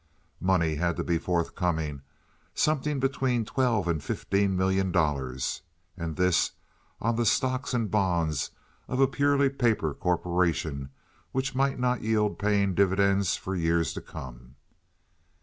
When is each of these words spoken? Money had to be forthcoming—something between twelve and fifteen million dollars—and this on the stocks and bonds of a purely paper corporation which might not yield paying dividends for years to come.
Money 0.39 0.77
had 0.77 0.97
to 0.97 1.03
be 1.03 1.19
forthcoming—something 1.19 2.99
between 2.99 3.45
twelve 3.45 3.87
and 3.87 4.03
fifteen 4.03 4.57
million 4.57 4.91
dollars—and 4.91 6.15
this 6.15 6.53
on 6.99 7.17
the 7.17 7.23
stocks 7.23 7.71
and 7.75 7.91
bonds 7.91 8.49
of 8.87 8.99
a 8.99 9.05
purely 9.07 9.47
paper 9.47 9.93
corporation 9.93 10.89
which 11.33 11.53
might 11.53 11.77
not 11.77 12.01
yield 12.01 12.39
paying 12.39 12.73
dividends 12.73 13.35
for 13.37 13.55
years 13.55 13.93
to 13.93 14.01
come. 14.01 14.55